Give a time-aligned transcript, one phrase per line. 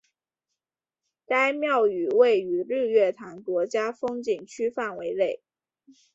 [1.27, 5.43] 该庙宇位于日月潭国家风景区范围内。